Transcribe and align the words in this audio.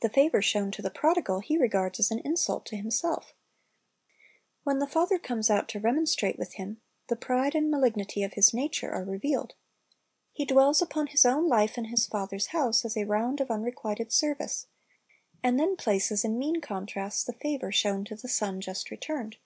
The 0.00 0.08
favor 0.08 0.42
shown 0.42 0.72
the 0.76 0.90
prodigal 0.90 1.38
he 1.38 1.56
regards 1.56 2.00
as 2.00 2.10
an 2.10 2.18
insult 2.24 2.66
to 2.66 2.76
himself 2.76 3.32
When 4.64 4.80
the 4.80 4.88
father 4.88 5.20
comes 5.20 5.50
out 5.50 5.68
to 5.68 5.78
remonstrate 5.78 6.36
with 6.36 6.54
him, 6.54 6.80
the 7.06 7.14
pride 7.14 7.54
and 7.54 7.70
malignity 7.70 8.24
of 8.24 8.32
his 8.32 8.52
nature 8.52 8.90
are 8.90 9.04
revealed. 9.04 9.54
He 10.32 10.44
dwells 10.44 10.82
upon 10.82 11.06
his 11.06 11.24
own 11.24 11.46
life 11.46 11.78
in 11.78 11.84
his 11.84 12.08
father's 12.08 12.48
house 12.48 12.84
as 12.84 12.96
a 12.96 13.04
round 13.04 13.40
of 13.40 13.52
unrequited 13.52 14.12
service, 14.12 14.66
and 15.44 15.60
then 15.60 15.76
places 15.76 16.24
in 16.24 16.40
mean 16.40 16.60
contrast 16.60 17.28
the 17.28 17.32
favor 17.32 17.70
shown 17.70 18.04
to 18.06 18.16
the 18.16 18.26
son 18.26 18.60
just 18.60 18.90
returned. 18.90 19.36